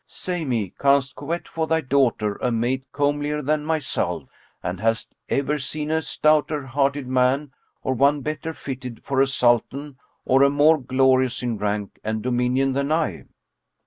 Say 0.07 0.45
me, 0.45 0.73
canst 0.79 1.15
covet 1.15 1.47
for 1.47 1.67
thy 1.67 1.81
daughter 1.81 2.37
a 2.37 2.51
mate 2.51 2.85
comelier 2.91 3.43
than 3.43 3.63
myself, 3.63 4.23
and 4.63 4.79
hast 4.79 5.13
ever 5.29 5.59
seen 5.59 5.91
a 5.91 6.01
stouter 6.01 6.65
hearted 6.65 7.07
man 7.07 7.51
or 7.83 7.93
one 7.93 8.21
better 8.21 8.51
fitted 8.51 9.03
for 9.03 9.21
a 9.21 9.27
Sultan 9.27 9.99
or 10.25 10.41
a 10.41 10.49
more 10.49 10.79
glorious 10.79 11.43
in 11.43 11.59
rank 11.59 11.99
and 12.03 12.23
dominion 12.23 12.73
than 12.73 12.91
I?" 12.91 13.25